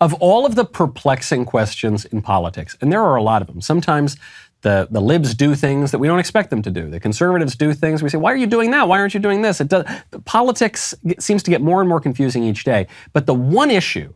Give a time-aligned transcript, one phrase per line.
[0.00, 3.60] Of all of the perplexing questions in politics, and there are a lot of them,
[3.60, 4.16] sometimes
[4.62, 6.90] the, the libs do things that we don't expect them to do.
[6.90, 8.88] The conservatives do things we say, why are you doing that?
[8.88, 9.60] Why aren't you doing this?
[9.60, 9.84] It does,
[10.24, 12.88] politics seems to get more and more confusing each day.
[13.12, 14.12] But the one issue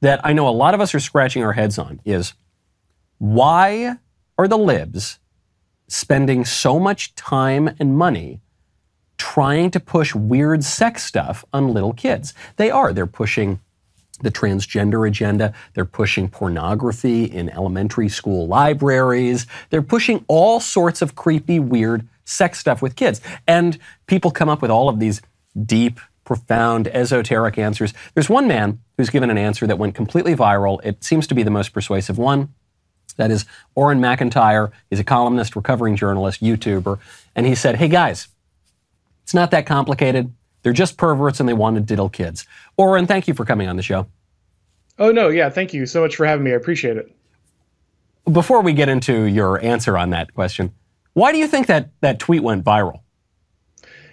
[0.00, 2.34] that I know a lot of us are scratching our heads on is
[3.18, 3.96] why
[4.38, 5.18] are the libs
[5.86, 8.40] spending so much time and money
[9.18, 12.32] trying to push weird sex stuff on little kids?
[12.56, 12.92] They are.
[12.94, 13.60] They're pushing
[14.22, 15.54] the transgender agenda.
[15.74, 19.46] They're pushing pornography in elementary school libraries.
[19.70, 23.20] They're pushing all sorts of creepy, weird sex stuff with kids.
[23.46, 25.20] And people come up with all of these
[25.66, 27.92] deep, profound, esoteric answers.
[28.14, 30.78] There's one man who's given an answer that went completely viral.
[30.84, 32.54] It seems to be the most persuasive one.
[33.16, 33.44] That is
[33.76, 34.70] Auron Macintyre.
[34.88, 36.98] He's a columnist, recovering journalist, YouTuber.
[37.34, 38.28] And he said, Hey guys,
[39.24, 40.32] it's not that complicated.
[40.62, 42.46] They're just perverts and they want to diddle kids.
[42.78, 44.06] Auron, thank you for coming on the show.
[44.98, 45.28] Oh, no.
[45.28, 45.48] Yeah.
[45.48, 46.52] Thank you so much for having me.
[46.52, 47.14] I appreciate it.
[48.30, 50.72] Before we get into your answer on that question,
[51.14, 53.00] why do you think that that tweet went viral?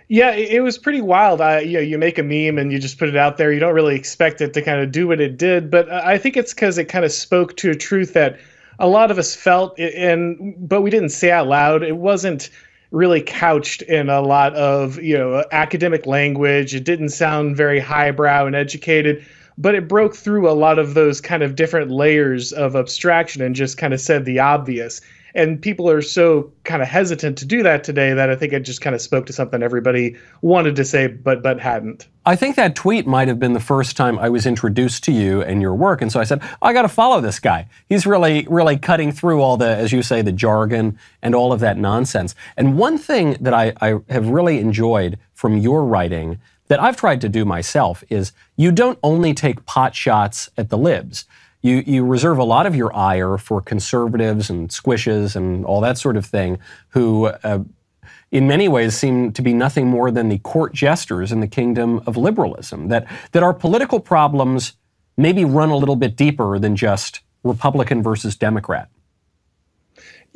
[0.10, 1.42] Yeah, it, was pretty wild.
[1.42, 3.52] I, you know, you make a meme and you just put it out there.
[3.52, 6.38] You don't really expect it to kind of do what it did, but I think
[6.38, 8.40] it's because it kind of spoke to a truth that
[8.80, 11.84] a lot of us felt, and but we didn't say out loud.
[11.84, 12.50] It wasn't
[12.92, 16.74] really couched in a lot of you know academic language.
[16.74, 19.26] It didn't sound very highbrow and educated,
[19.58, 23.56] but it broke through a lot of those kind of different layers of abstraction and
[23.56, 25.02] just kind of said the obvious
[25.38, 28.62] and people are so kind of hesitant to do that today that I think it
[28.62, 32.08] just kind of spoke to something everybody wanted to say but but hadn't.
[32.26, 35.42] I think that tweet might have been the first time I was introduced to you
[35.44, 37.68] and your work, and so I said, I got to follow this guy.
[37.88, 41.60] He's really really cutting through all the, as you say, the jargon and all of
[41.62, 42.36] that nonsense.
[42.58, 47.22] And one thing that I, I have really enjoyed from your writing that I've tried
[47.22, 51.26] to do myself is you don't only take pot shots at the libs
[51.62, 55.98] you, you reserve a lot of your ire for conservatives and squishes and all that
[55.98, 57.60] sort of thing who, uh,
[58.32, 62.02] in many ways, seem to be nothing more than the court jesters in the kingdom
[62.06, 62.90] of liberalism.
[62.90, 64.74] That, that our political problems
[65.18, 68.90] maybe run a little bit deeper than just Republican versus Democrat.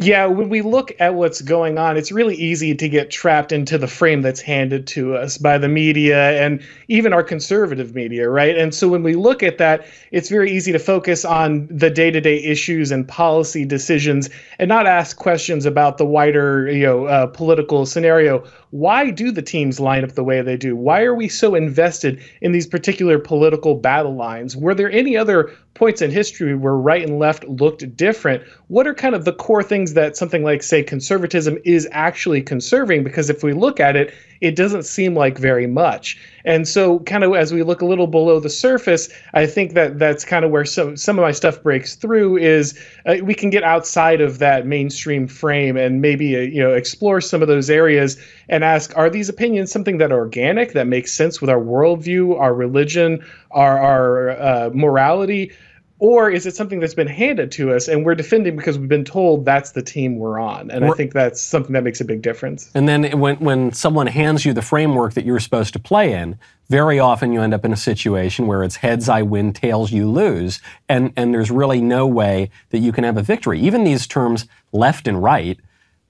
[0.01, 3.77] Yeah, when we look at what's going on, it's really easy to get trapped into
[3.77, 8.57] the frame that's handed to us by the media and even our conservative media, right?
[8.57, 12.43] And so when we look at that, it's very easy to focus on the day-to-day
[12.43, 17.85] issues and policy decisions and not ask questions about the wider, you know, uh, political
[17.85, 18.43] scenario.
[18.71, 20.75] Why do the teams line up the way they do?
[20.75, 24.57] Why are we so invested in these particular political battle lines?
[24.57, 28.93] Were there any other points in history where right and left looked different, what are
[28.93, 33.03] kind of the core things that something like, say, conservatism is actually conserving?
[33.03, 36.17] Because if we look at it, it doesn't seem like very much.
[36.43, 39.99] And so, kind of as we look a little below the surface, I think that
[39.99, 42.37] that's kind of where some some of my stuff breaks through.
[42.37, 46.73] Is uh, we can get outside of that mainstream frame and maybe uh, you know
[46.73, 48.17] explore some of those areas
[48.49, 52.39] and ask: Are these opinions something that are organic that makes sense with our worldview,
[52.39, 55.51] our religion, our our uh, morality?
[56.01, 59.05] Or is it something that's been handed to us and we're defending because we've been
[59.05, 60.71] told that's the team we're on?
[60.71, 62.71] And we're, i think that's something that makes a big difference.
[62.73, 66.39] And then when, when someone hands you the framework that you're supposed to play in
[66.69, 70.09] very often you end up in a situation where it's heads i win tails you
[70.09, 70.59] lose
[70.89, 73.59] and, and there's really no way that you can have a victory.
[73.59, 75.59] Even these terms left and right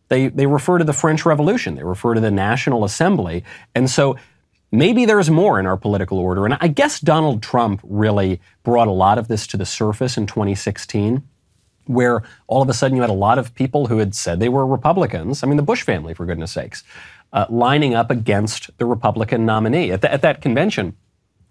[0.07, 1.75] they, they refer to the french revolution.
[1.75, 3.45] They refer to the national assembly.
[3.73, 4.17] And so
[4.71, 6.45] Maybe there's more in our political order.
[6.45, 10.27] And I guess Donald Trump really brought a lot of this to the surface in
[10.27, 11.23] 2016,
[11.85, 14.47] where all of a sudden you had a lot of people who had said they
[14.47, 15.43] were Republicans.
[15.43, 16.83] I mean, the Bush family, for goodness sakes,
[17.33, 19.91] uh, lining up against the Republican nominee.
[19.91, 20.95] At, the, at that convention,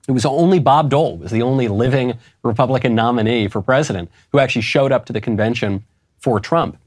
[0.08, 4.62] it was only Bob Dole was the only living Republican nominee for president who actually
[4.62, 5.84] showed up to the convention
[6.18, 6.78] for Trump.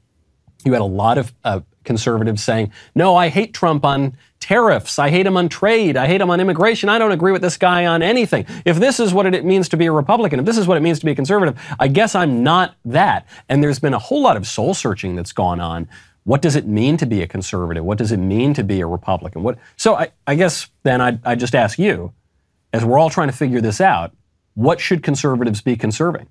[0.64, 4.98] You had a lot of uh, conservatives saying, no, I hate Trump on tariffs.
[4.98, 5.96] I hate him on trade.
[5.96, 6.88] I hate him on immigration.
[6.88, 8.46] I don't agree with this guy on anything.
[8.64, 10.80] If this is what it means to be a Republican, if this is what it
[10.80, 13.26] means to be a conservative, I guess I'm not that.
[13.48, 15.88] And there's been a whole lot of soul searching that's gone on.
[16.24, 17.84] What does it mean to be a conservative?
[17.84, 19.42] What does it mean to be a Republican?
[19.42, 22.12] What, so I, I guess then I, I just ask you,
[22.72, 24.12] as we're all trying to figure this out,
[24.54, 26.28] what should conservatives be conserving?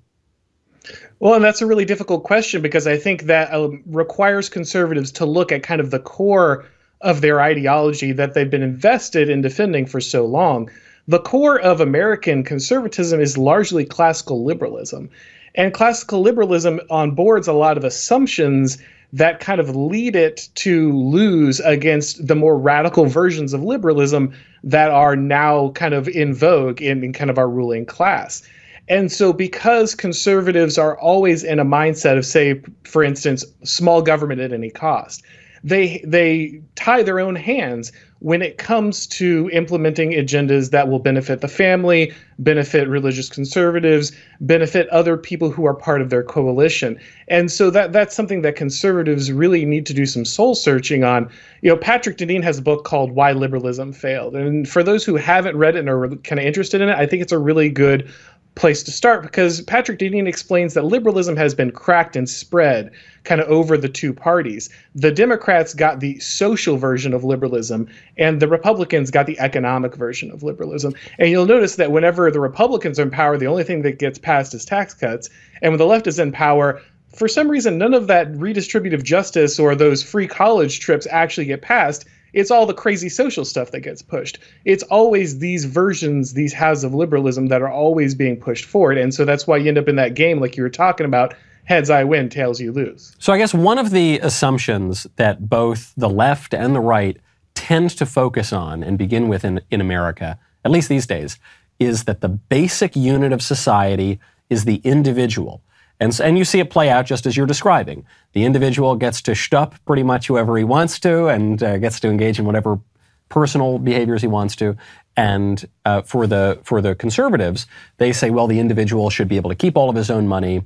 [1.20, 5.26] Well, and that's a really difficult question because I think that um, requires conservatives to
[5.26, 6.64] look at kind of the core
[7.00, 10.70] of their ideology that they've been invested in defending for so long.
[11.06, 15.10] The core of American conservatism is largely classical liberalism.
[15.54, 18.78] And classical liberalism onboards a lot of assumptions
[19.12, 24.32] that kind of lead it to lose against the more radical versions of liberalism
[24.64, 28.42] that are now kind of in vogue in, in kind of our ruling class.
[28.88, 34.40] And so, because conservatives are always in a mindset of, say, for instance, small government
[34.40, 35.22] at any cost,
[35.62, 37.90] they they tie their own hands
[38.24, 44.88] when it comes to implementing agendas that will benefit the family, benefit religious conservatives, benefit
[44.88, 46.98] other people who are part of their coalition.
[47.28, 51.30] And so that that's something that conservatives really need to do some soul searching on.
[51.60, 54.34] You know, Patrick Deneen has a book called Why Liberalism Failed.
[54.36, 57.06] And for those who haven't read it and are kind of interested in it, I
[57.06, 58.10] think it's a really good
[58.54, 62.92] place to start because Patrick Deneen explains that liberalism has been cracked and spread
[63.24, 64.70] kind of over the two parties.
[64.94, 70.30] The Democrats got the social version of liberalism, and the Republicans got the economic version
[70.30, 70.94] of liberalism.
[71.18, 74.18] And you'll notice that whenever the Republicans are in power, the only thing that gets
[74.18, 75.30] passed is tax cuts.
[75.60, 76.80] And when the left is in power,
[77.14, 81.62] for some reason, none of that redistributive justice or those free college trips actually get
[81.62, 84.38] passed it's all the crazy social stuff that gets pushed.
[84.64, 88.98] It's always these versions, these halves of liberalism that are always being pushed forward.
[88.98, 91.34] And so that's why you end up in that game, like you were talking about
[91.64, 93.14] heads I win, tails you lose.
[93.18, 97.16] So I guess one of the assumptions that both the left and the right
[97.54, 101.38] tend to focus on and begin with in, in America, at least these days,
[101.78, 104.18] is that the basic unit of society
[104.50, 105.62] is the individual.
[106.00, 108.04] And, and you see it play out just as you're describing.
[108.32, 112.08] The individual gets to shtup pretty much whoever he wants to and uh, gets to
[112.08, 112.80] engage in whatever
[113.28, 114.76] personal behaviors he wants to.
[115.16, 117.66] And uh, for the for the conservatives,
[117.98, 120.64] they say, well, the individual should be able to keep all of his own money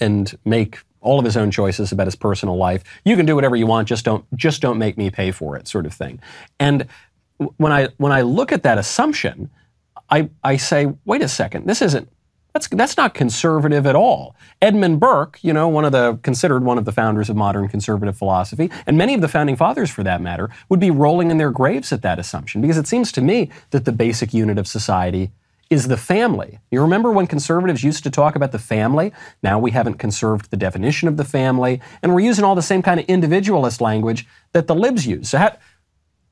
[0.00, 2.82] and make all of his own choices about his personal life.
[3.04, 5.68] You can do whatever you want, just don't just don't make me pay for it,
[5.68, 6.20] sort of thing.
[6.58, 6.86] And
[7.58, 9.50] when I when I look at that assumption,
[10.10, 12.08] I I say, wait a second, this isn't
[12.56, 14.34] that's, that's not conservative at all.
[14.62, 18.16] Edmund Burke, you know, one of the considered one of the founders of modern conservative
[18.16, 21.50] philosophy, and many of the founding fathers for that matter, would be rolling in their
[21.50, 25.32] graves at that assumption because it seems to me that the basic unit of society
[25.68, 26.58] is the family.
[26.70, 29.12] You remember when conservatives used to talk about the family?
[29.42, 32.82] Now we haven't conserved the definition of the family, and we're using all the same
[32.82, 35.28] kind of individualist language that the libs use.
[35.28, 35.56] So how,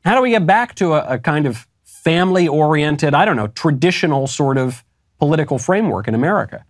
[0.05, 3.49] how do we get back to a, a kind of family oriented, I don't know,
[3.49, 4.85] traditional sort of
[5.25, 6.62] political framework in America.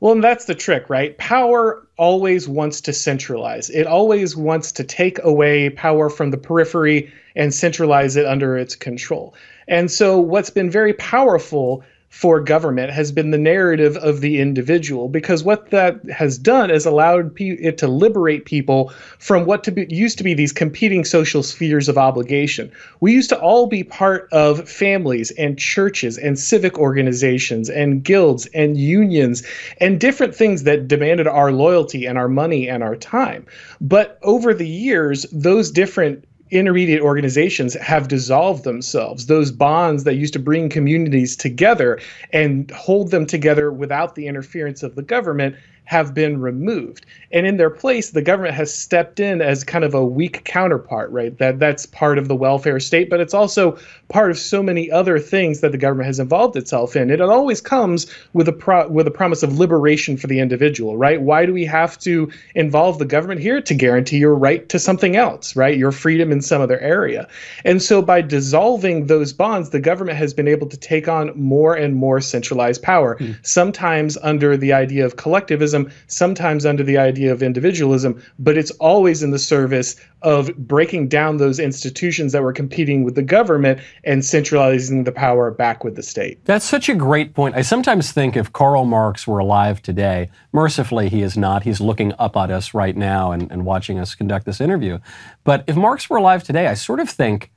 [0.00, 1.18] Well, and that's the trick, right?
[1.18, 3.68] Power always wants to centralize.
[3.70, 8.76] It always wants to take away power from the periphery and centralize it under its
[8.76, 9.34] control.
[9.66, 15.08] And so, what's been very powerful for government has been the narrative of the individual
[15.08, 19.86] because what that has done is allowed it to liberate people from what to be,
[19.90, 22.72] used to be these competing social spheres of obligation.
[23.00, 28.46] We used to all be part of families and churches and civic organizations and guilds
[28.46, 29.46] and unions
[29.78, 33.46] and different things that demanded our loyalty and our money and our time.
[33.80, 39.26] But over the years, those different intermediate organizations have dissolved themselves.
[39.26, 42.00] Those bonds that used to bring communities together
[42.32, 45.56] and hold them together without the interference of the government
[45.88, 47.06] have been removed.
[47.32, 51.10] And in their place, the government has stepped in as kind of a weak counterpart,
[51.10, 51.36] right?
[51.38, 55.18] That that's part of the welfare state, but it's also part of so many other
[55.18, 57.04] things that the government has involved itself in.
[57.04, 60.98] And it always comes with a pro- with a promise of liberation for the individual,
[60.98, 61.22] right?
[61.22, 65.16] Why do we have to involve the government here to guarantee your right to something
[65.16, 65.78] else, right?
[65.78, 67.26] Your freedom in some other area.
[67.64, 71.74] And so by dissolving those bonds, the government has been able to take on more
[71.74, 73.34] and more centralized power, mm.
[73.42, 79.22] sometimes under the idea of collectivism sometimes under the idea of individualism, but it's always
[79.22, 84.24] in the service of breaking down those institutions that were competing with the government and
[84.24, 86.44] centralizing the power back with the state.
[86.44, 87.54] That's such a great point.
[87.54, 92.12] I sometimes think if Karl Marx were alive today, mercifully he is not, he's looking
[92.18, 94.98] up at us right now and, and watching us conduct this interview.
[95.44, 97.50] But if Marx were alive today, I sort of think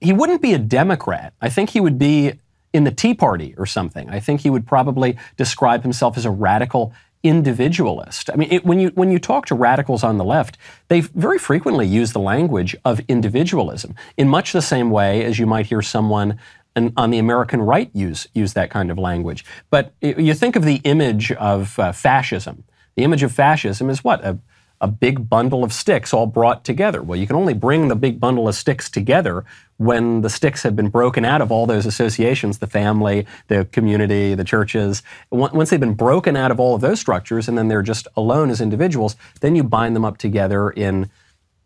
[0.00, 1.34] he wouldn't be a Democrat.
[1.40, 2.32] I think he would be
[2.72, 4.08] in the Tea Party or something.
[4.08, 8.30] I think he would probably describe himself as a radical individualist.
[8.32, 10.56] I mean, it, when you when you talk to radicals on the left,
[10.88, 15.46] they very frequently use the language of individualism in much the same way as you
[15.46, 16.38] might hear someone
[16.76, 19.44] an, on the American right use use that kind of language.
[19.70, 22.64] But you think of the image of uh, fascism.
[22.96, 24.38] The image of fascism is what a
[24.80, 27.02] a big bundle of sticks all brought together.
[27.02, 29.44] Well, you can only bring the big bundle of sticks together
[29.76, 34.34] when the sticks have been broken out of all those associations the family, the community,
[34.34, 35.02] the churches.
[35.30, 38.50] Once they've been broken out of all of those structures and then they're just alone
[38.50, 41.10] as individuals, then you bind them up together in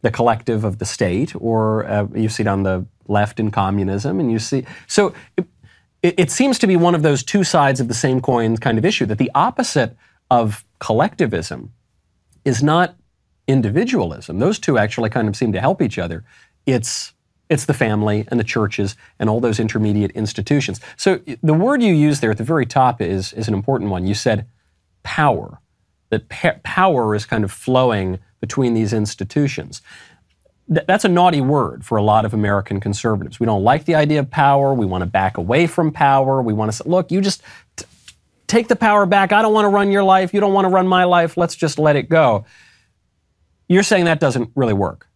[0.02, 4.21] the collective of the state, or uh, you see it on the left in communism,
[4.21, 4.64] and you see.
[4.87, 5.47] So it,
[6.02, 8.85] it seems to be one of those two sides of the same coin kind of
[8.85, 9.97] issue that the opposite
[10.30, 11.73] of collectivism
[12.44, 12.94] is not
[13.46, 14.38] individualism.
[14.38, 16.24] Those two actually kind of seem to help each other.
[16.66, 17.12] It's
[17.50, 20.80] It's the family and the churches and all those intermediate institutions.
[20.96, 24.06] So the word you use there at the very top is, is an important one.
[24.06, 24.46] You said
[25.02, 25.58] power,
[26.08, 29.82] that pa- power is kind of flowing between these institutions.
[30.66, 33.38] That's a naughty word for a lot of American conservatives.
[33.38, 34.72] We don't like the idea of power.
[34.72, 36.40] We want to back away from power.
[36.40, 37.42] We want to say, look, you just
[37.76, 37.84] t-
[38.46, 39.32] take the power back.
[39.32, 40.32] I don't want to run your life.
[40.32, 41.36] You don't want to run my life.
[41.36, 42.46] Let's just let it go.
[43.68, 45.09] You're saying that doesn't really work.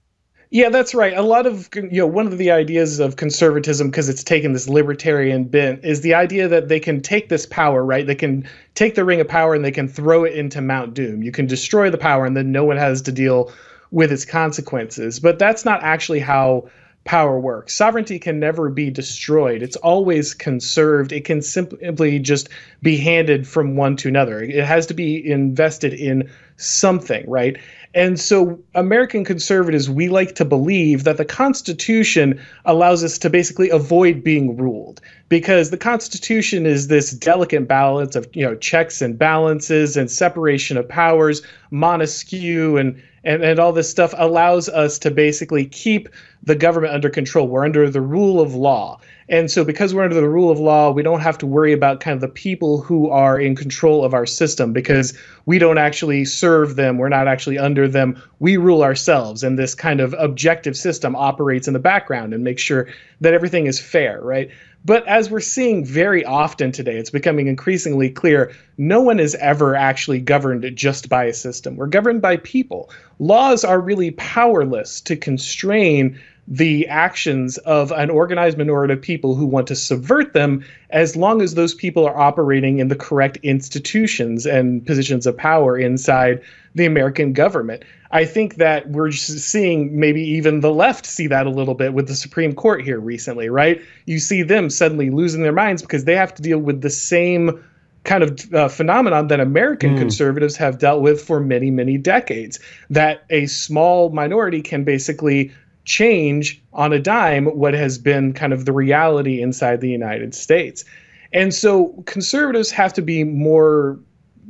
[0.50, 1.14] Yeah, that's right.
[1.14, 4.67] A lot of you know one of the ideas of conservatism because it's taken this
[4.67, 8.07] libertarian bent is the idea that they can take this power, right?
[8.07, 11.23] They can take the ring of power and they can throw it into Mount Doom.
[11.23, 13.52] You can destroy the power and then no one has to deal
[13.90, 15.21] with its consequences.
[15.21, 16.71] But that's not actually how
[17.09, 17.73] power works.
[17.73, 19.62] Sovereignty can never be destroyed.
[19.62, 21.11] It's always conserved.
[21.11, 22.50] It can simply just
[22.83, 24.43] be handed from one to another.
[24.43, 27.57] It has to be invested in something, right?
[27.95, 33.71] And so, American conservatives, we like to believe that the Constitution allows us to basically
[33.71, 35.00] avoid being ruled
[35.31, 40.77] because the Constitution is this delicate balance of, you know, checks and balances and separation
[40.77, 46.09] of powers, Montesquieu, and and, and all this stuff allows us to basically keep
[46.43, 47.49] the government under control.
[47.49, 49.01] We're under the rule of law.
[49.31, 52.01] And so, because we're under the rule of law, we don't have to worry about
[52.01, 56.25] kind of the people who are in control of our system because we don't actually
[56.25, 56.97] serve them.
[56.97, 58.21] We're not actually under them.
[58.39, 59.43] We rule ourselves.
[59.43, 62.89] And this kind of objective system operates in the background and makes sure
[63.21, 64.51] that everything is fair, right?
[64.85, 69.75] But as we're seeing very often today, it's becoming increasingly clear no one is ever
[69.75, 71.76] actually governed just by a system.
[71.76, 72.90] We're governed by people.
[73.18, 76.18] Laws are really powerless to constrain
[76.50, 81.43] the actions of an organized minority of people who want to subvert them as long
[81.43, 86.40] as those people are operating in the correct institutions and positions of power inside
[86.75, 87.85] the American government.
[88.12, 92.09] I think that we're seeing maybe even the left see that a little bit with
[92.09, 93.83] the Supreme Court here recently, right?
[94.07, 97.62] You see them suddenly losing their minds because they have to deal with the same
[98.05, 99.99] kind of uh, phenomenon that American mm.
[99.99, 102.59] conservatives have dealt with for many, many decades.
[102.88, 105.52] That a small minority can basically
[105.88, 110.85] change on a dime what has been kind of the reality inside the United States.
[111.33, 113.99] And so conservatives have to be more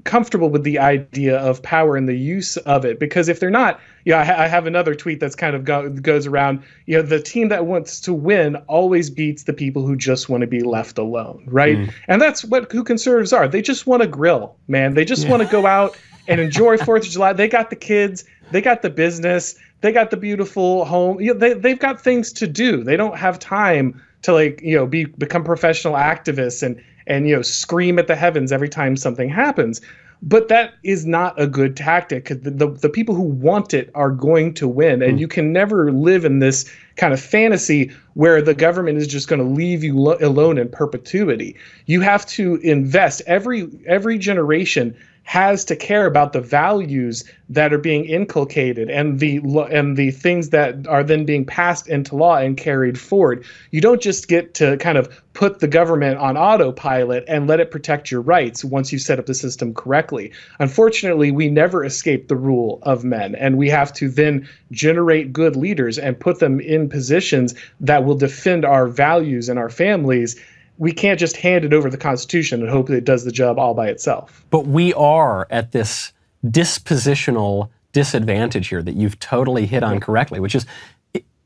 [0.05, 3.81] comfortable with the idea of power and the use of it because if they're not
[4.05, 7.03] yeah I, ha- I have another tweet that's kind of go- goes around you know
[7.03, 10.61] the team that wants to win always beats the people who just want to be
[10.61, 11.93] left alone right mm.
[12.07, 15.31] and that's what who conservatives are they just want to grill man they just yeah.
[15.31, 18.83] want to go out and enjoy fourth of july they got the kids they got
[18.83, 21.21] the business they got the beautiful home.
[21.21, 22.83] You know, they, they've got things to do.
[22.83, 27.37] They don't have time to like you know be become professional activists and and you
[27.37, 29.81] know scream at the heavens every time something happens.
[30.21, 34.11] But that is not a good tactic the, the, the people who want it are
[34.11, 35.01] going to win.
[35.01, 35.21] And mm.
[35.21, 39.41] you can never live in this kind of fantasy where the government is just going
[39.41, 41.55] to leave you lo- alone in perpetuity.
[41.87, 43.23] You have to invest.
[43.29, 44.97] Every every generation
[45.29, 49.37] has to care about the values that are being inculcated and the
[49.71, 53.45] and the things that are then being passed into law and carried forward.
[53.71, 57.71] You don't just get to kind of put the government on autopilot and let it
[57.71, 60.33] protect your rights once you set up the system correctly.
[60.61, 65.57] Unfortunately, we never escape the rule of men and we have to then generate good
[65.57, 70.43] leaders and put them in positions that will defend our values and our families
[70.79, 73.33] we can't just hand it over to the Constitution and hope that it does the
[73.33, 74.45] job all by itself.
[74.51, 76.13] But we are at this
[76.47, 80.67] dispositional disadvantage here that you've totally hit on correctly, which is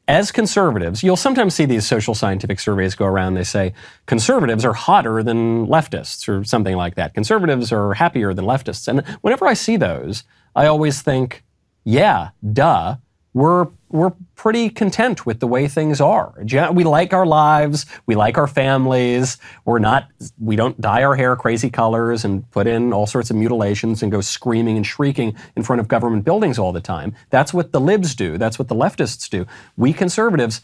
[0.08, 3.34] as conservatives, you'll sometimes see these social scientific surveys go around.
[3.34, 3.72] They say
[4.06, 7.14] conservatives are hotter than leftists or something like that.
[7.14, 8.88] Conservatives are happier than leftists.
[8.88, 10.24] And whenever I see those,
[10.54, 11.44] I always think,
[11.84, 12.96] yeah, duh
[13.34, 16.34] we're we're pretty content with the way things are.
[16.72, 19.38] We like our lives, we like our families.
[19.64, 20.08] We're not
[20.38, 24.10] we don't dye our hair crazy colors and put in all sorts of mutilations and
[24.10, 27.14] go screaming and shrieking in front of government buildings all the time.
[27.30, 28.38] That's what the libs do.
[28.38, 29.46] That's what the leftists do.
[29.76, 30.62] We conservatives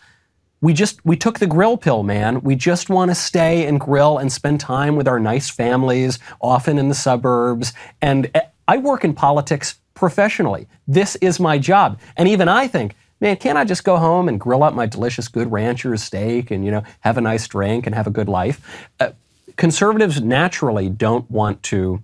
[0.61, 4.19] we just we took the grill pill man we just want to stay and grill
[4.19, 7.73] and spend time with our nice families often in the suburbs
[8.03, 10.69] and eh, i work in politics professionally.
[10.87, 11.99] This is my job.
[12.17, 15.29] And even I think, man, can't I just go home and grill up my delicious
[15.29, 18.89] good rancher's steak and, you know, have a nice drink and have a good life?
[19.01, 19.11] Uh,
[19.57, 22.01] conservatives naturally don't want to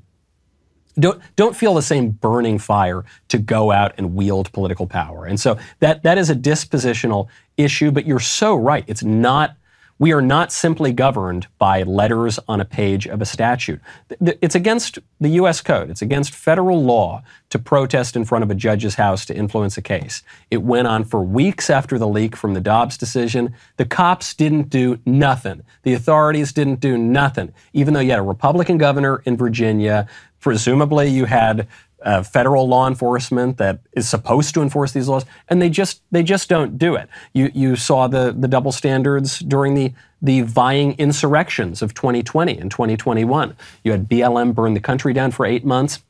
[0.99, 5.25] don't don't feel the same burning fire to go out and wield political power.
[5.25, 8.85] And so that that is a dispositional issue, but you're so right.
[8.87, 9.57] It's not
[9.99, 13.81] We are not simply governed by letters on a page of a statute.
[14.21, 15.61] It's against the U.S.
[15.61, 19.79] Code, it's against federal law to protest in front of a judge's house to influence
[19.79, 20.23] a case.
[20.51, 23.55] It went on for weeks after the leak from the Dobbs decision.
[23.77, 25.63] The cops didn't do nothing.
[25.85, 30.09] The authorities didn't do nothing, even though you had a Republican governor in Virginia.
[30.41, 31.69] Presumably, you had
[32.05, 36.23] uh, federal law enforcement that is supposed to enforce these laws, and they just they
[36.23, 37.09] just don't do it.
[37.33, 39.93] You you saw the the double standards during the
[40.23, 43.57] the vying insurrections of 2020 and 2021.
[43.83, 46.03] You had BLM burn the country down for eight months.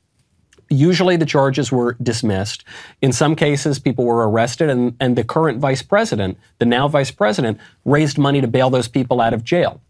[0.70, 2.64] Usually the charges were dismissed.
[3.02, 7.10] In some cases, people were arrested, and, and the current vice president, the now vice
[7.10, 9.80] president, raised money to bail those people out of jail.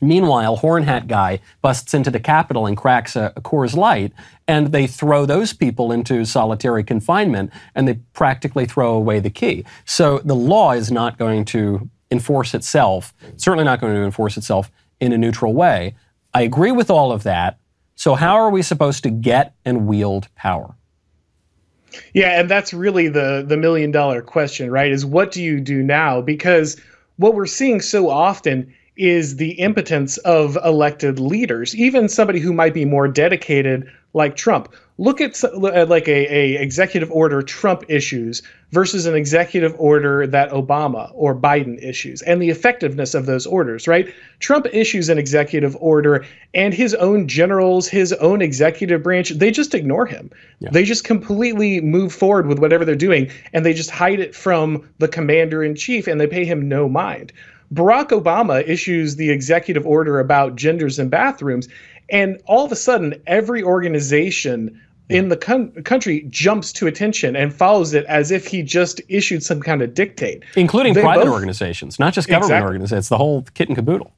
[0.00, 4.12] Meanwhile, Horn Hat Guy busts into the Capitol and cracks a, a Coors Light,
[4.46, 9.64] and they throw those people into solitary confinement, and they practically throw away the key.
[9.86, 14.70] So the law is not going to enforce itself, certainly not going to enforce itself
[15.00, 15.94] in a neutral way.
[16.34, 17.58] I agree with all of that.
[17.94, 20.74] So, how are we supposed to get and wield power?
[22.12, 24.92] Yeah, and that's really the the million dollar question, right?
[24.92, 26.20] Is what do you do now?
[26.20, 26.78] Because
[27.16, 32.74] what we're seeing so often is the impotence of elected leaders, even somebody who might
[32.74, 34.74] be more dedicated like Trump.
[34.98, 40.50] Look at uh, like a, a executive order Trump issues versus an executive order that
[40.50, 44.12] Obama or Biden issues and the effectiveness of those orders, right?
[44.38, 46.24] Trump issues an executive order
[46.54, 50.30] and his own generals, his own executive branch, they just ignore him.
[50.60, 50.70] Yeah.
[50.72, 54.88] They just completely move forward with whatever they're doing and they just hide it from
[54.98, 57.34] the commander in chief and they pay him no mind.
[57.72, 61.68] Barack Obama issues the executive order about genders in bathrooms,
[62.10, 67.54] and all of a sudden, every organization in the con- country jumps to attention and
[67.54, 71.32] follows it as if he just issued some kind of dictate, including they private both,
[71.32, 72.66] organizations, not just government exactly.
[72.66, 72.98] organizations.
[72.98, 74.12] It's the whole kit and caboodle.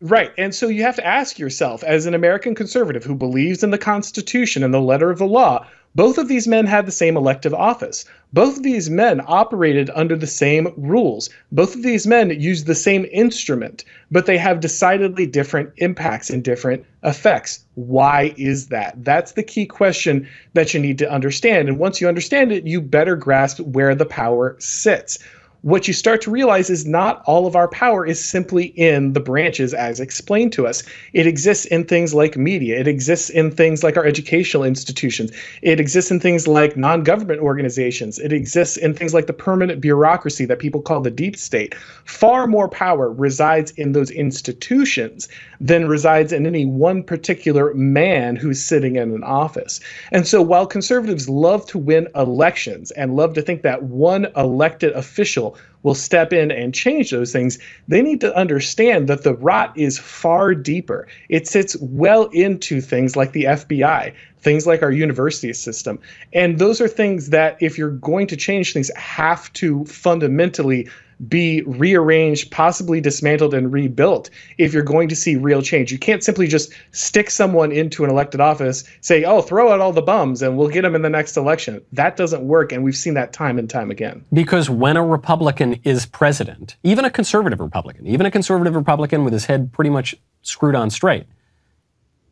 [0.00, 0.30] Right.
[0.36, 3.78] And so you have to ask yourself, as an American conservative who believes in the
[3.78, 7.54] Constitution and the letter of the law, both of these men had the same elective
[7.54, 8.04] office.
[8.34, 11.30] Both of these men operated under the same rules.
[11.50, 16.44] Both of these men used the same instrument, but they have decidedly different impacts and
[16.44, 17.64] different effects.
[17.76, 19.02] Why is that?
[19.02, 21.66] That's the key question that you need to understand.
[21.66, 25.18] And once you understand it, you better grasp where the power sits
[25.62, 29.20] what you start to realize is not all of our power is simply in the
[29.20, 30.82] branches as explained to us.
[31.12, 35.80] It exists in things like media, it exists in things like our educational institutions, it
[35.80, 40.44] exists in things like non government organizations, it exists in things like the permanent bureaucracy
[40.44, 41.74] that people call the deep state.
[42.04, 45.28] Far more power resides in those institutions
[45.60, 49.80] than resides in any one particular man who's sitting in an office.
[50.12, 54.92] And so while conservatives love to win elections and love to think that one elected
[54.92, 59.72] official will step in and change those things, they need to understand that the rot
[59.78, 61.06] is far deeper.
[61.28, 66.00] It sits well into things like the FBI, things like our university system.
[66.32, 70.88] And those are things that, if you're going to change things, have to fundamentally
[71.28, 75.90] be rearranged, possibly dismantled and rebuilt if you're going to see real change.
[75.90, 79.92] You can't simply just stick someone into an elected office, say, oh, throw out all
[79.92, 81.82] the bums and we'll get them in the next election.
[81.92, 82.72] That doesn't work.
[82.72, 84.24] And we've seen that time and time again.
[84.32, 89.32] Because when a Republican is president, even a conservative Republican, even a conservative Republican with
[89.32, 91.26] his head pretty much screwed on straight,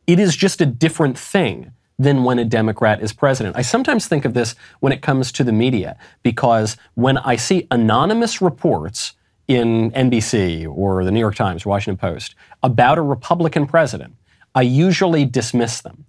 [0.07, 3.57] it is just a different thing than when a Democrat is president.
[3.57, 7.67] I sometimes think of this when it comes to the media, because when I see
[7.71, 9.13] anonymous reports
[9.47, 14.15] in NBC or the New York Times or Washington Post about a Republican president,
[14.55, 16.05] I usually dismiss them.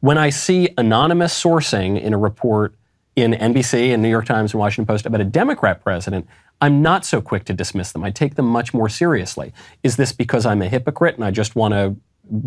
[0.00, 2.74] When I see anonymous sourcing in a report
[3.16, 6.26] in NBC and New York Times and Washington Post about a Democrat president,
[6.60, 8.04] I'm not so quick to dismiss them.
[8.04, 9.52] I take them much more seriously.
[9.82, 11.96] Is this because I'm a hypocrite and I just want to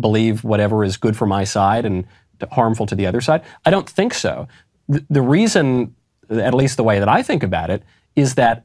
[0.00, 2.04] believe whatever is good for my side and
[2.52, 3.42] harmful to the other side?
[3.64, 4.48] I don't think so.
[4.88, 5.94] The, the reason,
[6.30, 7.82] at least the way that I think about it,
[8.16, 8.64] is that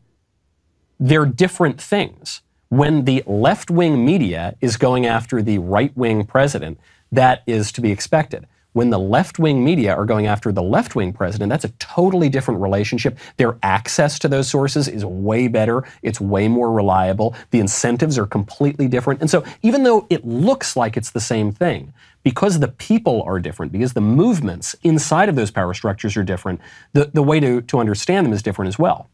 [1.00, 2.42] they're different things.
[2.70, 6.80] When the left wing media is going after the right wing president,
[7.12, 8.48] that is to be expected.
[8.74, 12.30] When the left wing media are going after the left wing president, that's a totally
[12.30, 13.18] different relationship.
[13.38, 15.84] Their access to those sources is way better.
[16.02, 17.36] It's way more reliable.
[17.52, 19.22] The incentives are completely different.
[19.22, 23.40] And so, even though it looks like it's the same thing, because the people are
[23.40, 26.60] different, because the movements inside of those power structures are different,
[26.94, 29.10] the, the way to, to understand them is different as well.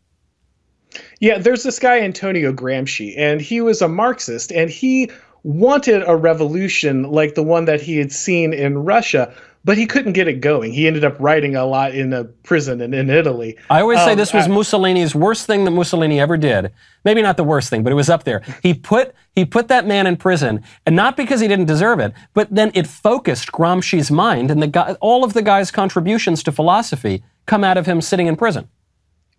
[1.20, 5.12] Yeah, there's this guy, Antonio Gramsci, and he was a Marxist, and he
[5.44, 9.34] wanted a revolution like the one that he had seen in Russia,
[9.66, 10.72] but he couldn't get it going.
[10.74, 13.58] He ended up writing a lot in a prison in, in Italy.
[13.70, 16.72] I always say Um, this was I- Mussolini's worst thing that Mussolini ever did.
[17.06, 18.42] Maybe not the worst thing, but it was up there.
[18.64, 22.14] He put he put that man in prison, and not because he didn't deserve it,
[22.34, 26.52] but then it focused Gramsci's mind, and the guy, all of the guy's contributions to
[26.52, 28.68] philosophy come out of him sitting in prison.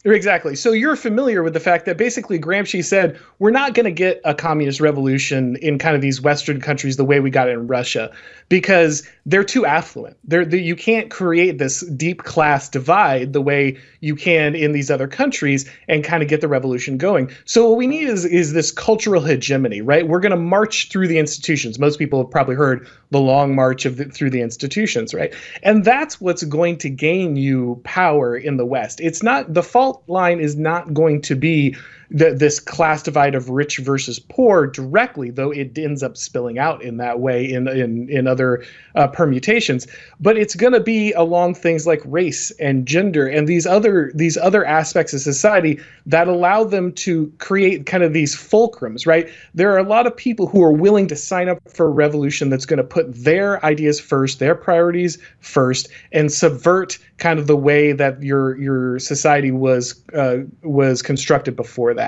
[0.05, 0.57] Exactly.
[0.57, 4.19] So you're familiar with the fact that basically Gramsci said we're not going to get
[4.25, 7.67] a communist revolution in kind of these Western countries the way we got it in
[7.67, 8.11] Russia
[8.49, 10.17] because they're too affluent.
[10.25, 14.91] They're, they, you can't create this deep class divide the way you can in these
[14.91, 17.31] other countries and kind of get the revolution going.
[17.45, 20.09] So what we need is is this cultural hegemony, right?
[20.09, 21.79] We're going to march through the institutions.
[21.79, 25.35] Most people have probably heard the long march of the, through the institutions, right?
[25.63, 29.01] And that's what's going to gain you power in the West.
[29.01, 31.77] It's not the fault line is not going to be
[32.11, 36.97] this class divide of rich versus poor directly, though it ends up spilling out in
[36.97, 38.65] that way in in in other
[38.97, 39.87] uh, permutations.
[40.19, 44.37] But it's going to be along things like race and gender and these other these
[44.37, 49.07] other aspects of society that allow them to create kind of these fulcrums.
[49.07, 49.29] Right?
[49.55, 52.51] There are a lot of people who are willing to sign up for a revolution
[52.51, 57.57] that's going to put their ideas first, their priorities first, and subvert kind of the
[57.57, 62.00] way that your your society was uh, was constructed before that.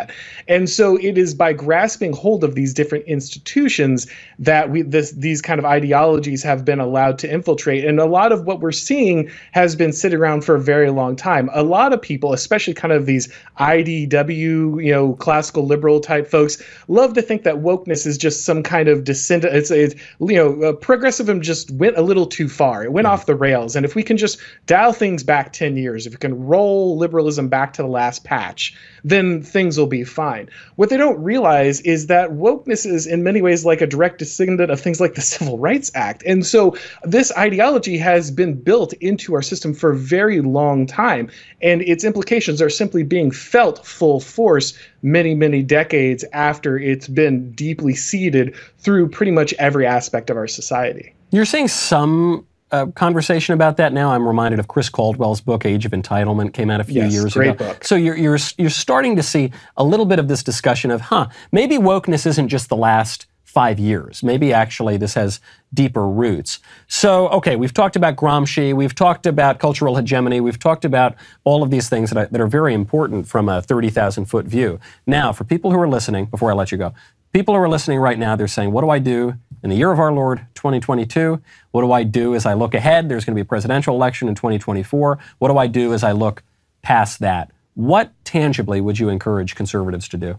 [0.49, 4.07] And so it is by grasping hold of these different institutions
[4.39, 7.85] that we this these kind of ideologies have been allowed to infiltrate.
[7.85, 11.17] And a lot of what we're seeing has been sitting around for a very long
[11.17, 11.49] time.
[11.53, 13.29] A lot of people, especially kind of these
[13.59, 18.63] IDW, you know, classical liberal type folks, love to think that wokeness is just some
[18.63, 19.45] kind of descent.
[19.45, 22.85] It's, it's you know, uh, progressivism just went a little too far.
[22.85, 23.77] It went off the rails.
[23.77, 27.49] And if we can just dial things back 10 years, if we can roll liberalism
[27.49, 30.49] back to the last patch, then things will be fine.
[30.77, 34.71] What they don't realize is that wokeness is in many ways like a direct descendant
[34.71, 36.23] of things like the Civil Rights Act.
[36.27, 41.31] And so this ideology has been built into our system for a very long time.
[41.61, 47.53] And its implications are simply being felt full force many, many decades after it's been
[47.53, 51.15] deeply seeded through pretty much every aspect of our society.
[51.31, 54.11] You're saying some uh, conversation about that now.
[54.13, 57.35] I'm reminded of Chris Caldwell's book Age of Entitlement came out a few Yes, years
[57.35, 57.67] great ago.
[57.69, 57.85] book.
[57.85, 61.29] So you're you're you're starting to see a little bit of this discussion of, huh,
[61.53, 64.23] maybe wokeness isn't just the last five years.
[64.23, 65.39] Maybe actually this has
[65.75, 66.59] deeper roots.
[66.89, 71.63] So, okay, we've talked about Gramsci, we've talked about cultural hegemony, we've talked about all
[71.63, 74.81] of these things that, I, that are very important from a 30,000 foot view.
[75.07, 76.95] Now, for people who are listening, before I let you go,
[77.35, 79.93] people who are listening right now, they're saying, what do I do in the year
[79.93, 81.41] of our Lord 2022?
[81.71, 83.09] What do I do as I look ahead?
[83.09, 85.19] There's going to be a presidential election in 2024.
[85.39, 86.43] What do I do as I look
[86.83, 87.51] past that?
[87.75, 90.39] What tangibly would you encourage conservatives to do?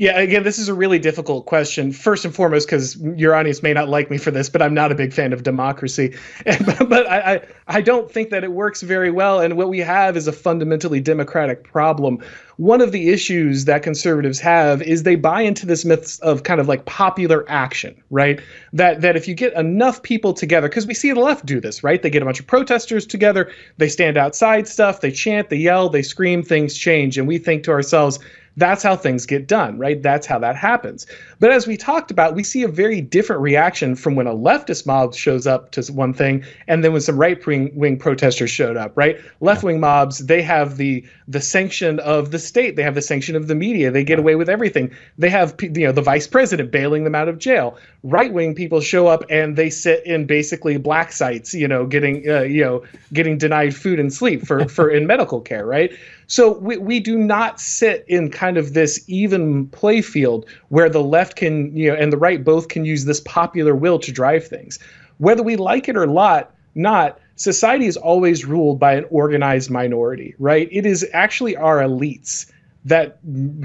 [0.00, 1.90] Yeah, again, this is a really difficult question.
[1.90, 4.92] First and foremost, because your audience may not like me for this, but I'm not
[4.92, 6.14] a big fan of democracy.
[6.46, 9.40] but I, I, I don't think that it works very well.
[9.40, 12.22] And what we have is a fundamentally democratic problem.
[12.58, 16.60] One of the issues that conservatives have is they buy into this myth of kind
[16.60, 18.40] of like popular action, right?
[18.72, 21.82] That that if you get enough people together, because we see the left do this,
[21.82, 22.00] right?
[22.00, 25.88] They get a bunch of protesters together, they stand outside stuff, they chant, they yell,
[25.88, 28.20] they scream, things change, and we think to ourselves,
[28.58, 30.02] that's how things get done, right?
[30.02, 31.06] That's how that happens.
[31.38, 34.84] But as we talked about, we see a very different reaction from when a leftist
[34.84, 38.92] mob shows up to one thing, and then when some right wing protesters showed up,
[38.96, 39.18] right?
[39.40, 43.36] Left wing mobs, they have the the sanction of the state, they have the sanction
[43.36, 44.90] of the media, they get away with everything.
[45.18, 47.78] They have you know the vice president bailing them out of jail.
[48.02, 52.28] Right wing people show up and they sit in basically black sites, you know, getting
[52.28, 55.92] uh, you know getting denied food and sleep for for in medical care, right?
[56.28, 61.02] So we, we do not sit in kind of this even play field where the
[61.02, 64.46] left can, you know, and the right both can use this popular will to drive
[64.46, 64.78] things.
[65.16, 70.34] Whether we like it or not, not society is always ruled by an organized minority,
[70.38, 70.68] right?
[70.70, 72.52] It is actually our elites
[72.84, 73.18] that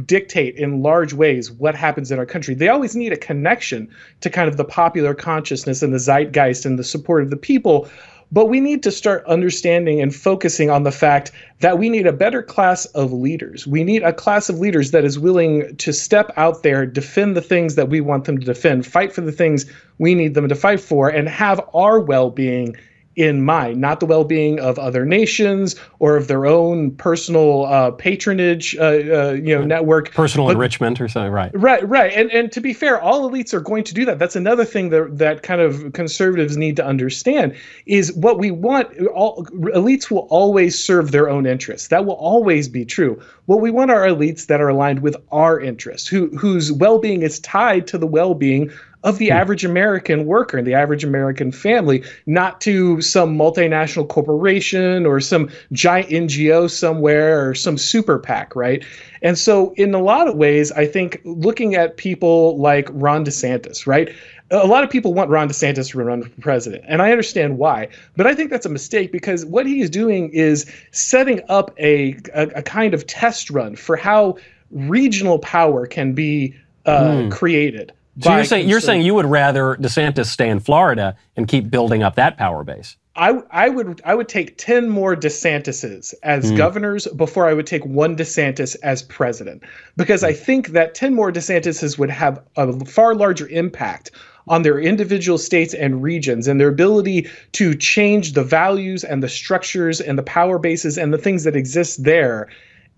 [0.07, 2.55] dictate in large ways what happens in our country.
[2.55, 3.89] They always need a connection
[4.21, 7.89] to kind of the popular consciousness and the zeitgeist and the support of the people.
[8.33, 12.11] But we need to start understanding and focusing on the fact that we need a
[12.11, 13.67] better class of leaders.
[13.67, 17.41] We need a class of leaders that is willing to step out there, defend the
[17.41, 19.67] things that we want them to defend, fight for the things
[19.99, 22.75] we need them to fight for, and have our well being
[23.15, 28.75] in mind, not the well-being of other nations or of their own personal uh, patronage,
[28.77, 30.11] uh, uh, you know, network.
[30.11, 31.51] Personal but- enrichment or something, right?
[31.53, 34.19] Right, right, and and to be fair, all elites are going to do that.
[34.19, 38.97] That's another thing that that kind of conservatives need to understand is what we want.
[39.07, 41.89] All elites will always serve their own interests.
[41.89, 43.21] That will always be true.
[43.45, 47.39] What we want are elites that are aligned with our interests, who whose well-being is
[47.39, 48.71] tied to the well-being
[49.03, 55.05] of the average American worker and the average American family, not to some multinational corporation
[55.05, 58.83] or some giant NGO somewhere or some super PAC, right?
[59.21, 63.87] And so, in a lot of ways, I think looking at people like Ron DeSantis,
[63.87, 64.09] right?
[64.51, 67.87] a lot of people want Ron DeSantis to run for president, and I understand why.
[68.15, 72.17] But I think that's a mistake because what he is doing is setting up a,
[72.35, 74.37] a, a kind of test run for how
[74.71, 77.31] regional power can be uh, mm.
[77.31, 77.93] created.
[78.19, 82.03] So you're saying you're saying you would rather DeSantis stay in Florida and keep building
[82.03, 82.95] up that power base.
[83.15, 86.57] I, I would I would take ten more DeSantises as mm.
[86.57, 89.63] governors before I would take one DeSantis as president
[89.97, 94.11] because I think that ten more DeSantises would have a far larger impact
[94.47, 99.29] on their individual states and regions and their ability to change the values and the
[99.29, 102.49] structures and the power bases and the things that exist there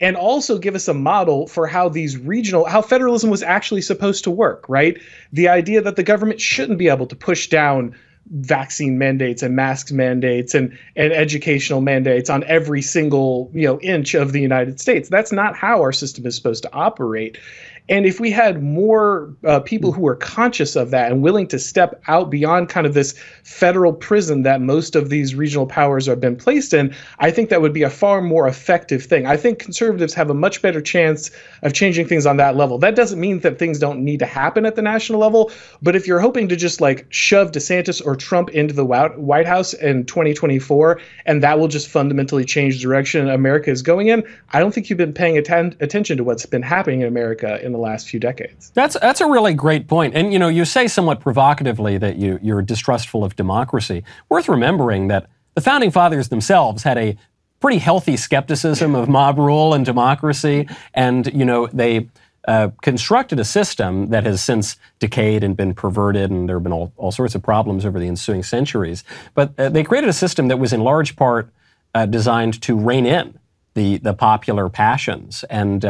[0.02, 4.24] and also give us a model for how these regional how federalism was actually supposed
[4.24, 5.00] to work right?
[5.32, 7.96] The idea that the government shouldn't be able to push down
[8.32, 14.16] vaccine mandates and masks mandates and and educational mandates on every single you know inch
[14.16, 15.10] of the United States.
[15.10, 17.38] That's not how our system is supposed to operate
[17.88, 21.60] and if we had more uh, people who were conscious of that and willing to
[21.60, 26.19] step out beyond kind of this federal prison that most of these regional powers have
[26.19, 29.28] been placed in, I think that would be a far more effective thing.
[29.28, 31.30] I think conservatives have a much better chance
[31.62, 32.80] of changing things on that level.
[32.80, 35.52] That doesn't mean that things don't need to happen at the national level,
[35.84, 39.74] but if you're hoping to just like shove DeSantis or Trump into the White House
[39.74, 44.60] in 2024 and that will just fundamentally change the direction America is going in, I
[44.60, 47.82] don't think you've been paying atten- attention to what's been happening in America in the
[47.82, 48.72] last few decades.
[48.74, 50.16] That's that's a really great point.
[50.16, 54.04] And you know, you say somewhat provocatively that you you're distrustful of democracy.
[54.30, 57.18] Worth remembering that the founding fathers themselves had a
[57.60, 62.10] pretty healthy skepticism of mob rule and democracy, and you know they.
[62.48, 66.72] Uh, constructed a system that has since decayed and been perverted, and there have been
[66.72, 69.04] all, all sorts of problems over the ensuing centuries.
[69.34, 71.50] But uh, they created a system that was in large part
[71.96, 73.40] uh, designed to rein in
[73.76, 75.44] the the popular passions.
[75.50, 75.86] And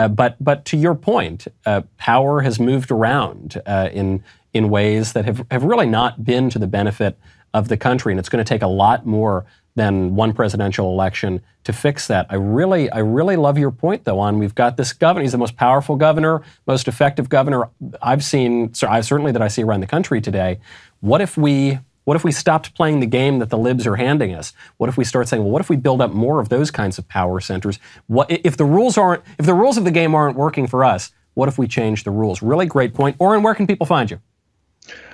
[0.00, 5.12] uh, but but to your point, uh, power has moved around uh, in in ways
[5.12, 7.18] that have have really not been to the benefit
[7.52, 11.42] of the country, and it's going to take a lot more than one presidential election
[11.64, 12.26] to fix that.
[12.30, 15.22] I really I really love your point though on we've got this governor.
[15.22, 17.68] He's the most powerful governor, most effective governor
[18.00, 18.72] I've seen.
[18.72, 20.60] certainly that I see around the country today.
[21.00, 24.34] What if we what if we stopped playing the game that the libs are handing
[24.34, 24.52] us?
[24.78, 26.98] What if we start saying, well, what if we build up more of those kinds
[26.98, 27.78] of power centers?
[28.06, 31.12] What if the rules aren't if the rules of the game aren't working for us?
[31.34, 32.42] What if we change the rules?
[32.42, 33.16] Really great point.
[33.20, 34.20] Auron, where can people find you?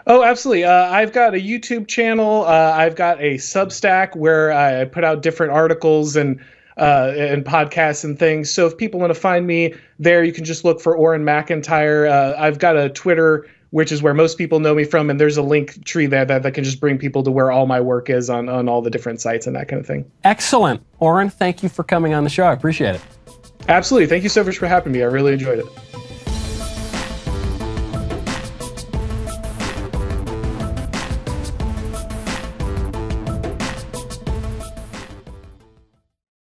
[0.06, 0.64] Oh, absolutely.
[0.64, 2.44] Uh, I've got a YouTube channel.
[2.44, 6.40] Uh, I've got a Substack where I put out different articles and
[6.78, 8.50] uh, and podcasts and things.
[8.50, 12.06] So if people want to find me there, you can just look for Auron Macintyre.
[12.06, 15.10] Uh, I've got a Twitter which is where most people know me from.
[15.10, 17.66] And there's a link tree there that, that can just bring people to where all
[17.66, 20.10] my work is on, on all the different sites and that kind of thing.
[20.24, 20.82] Excellent.
[20.98, 22.44] Auron, thank you for coming on the show.
[22.44, 23.02] I appreciate it.
[23.68, 24.06] Absolutely.
[24.06, 25.02] Thank you so much for having me.
[25.02, 25.66] I really enjoyed it.